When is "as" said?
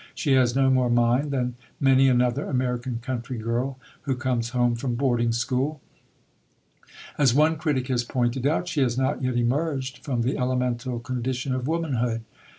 7.19-7.35